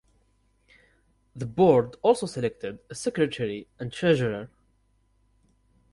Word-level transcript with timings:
The 1.35 1.45
Board 1.45 1.95
also 2.01 2.25
selected 2.25 2.79
a 2.89 2.95
Secretary 2.95 3.67
and 3.79 3.93
Treasurer. 3.93 4.49